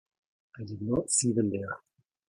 I 0.57 0.63
did 0.63 0.81
not 0.81 1.11
see 1.11 1.31
them 1.31 1.51
there. 1.51 1.77